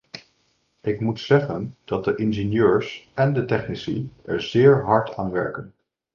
[0.81, 5.73] Ik moet zeggen dat de ingenieurs en de technici er zeer hard aan werken.